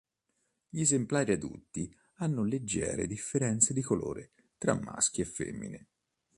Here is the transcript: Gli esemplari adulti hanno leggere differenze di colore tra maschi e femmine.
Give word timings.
Gli 0.67 0.81
esemplari 0.81 1.31
adulti 1.31 1.95
hanno 2.15 2.43
leggere 2.43 3.05
differenze 3.05 3.71
di 3.71 3.83
colore 3.83 4.31
tra 4.57 4.73
maschi 4.73 5.21
e 5.21 5.25
femmine. 5.25 5.87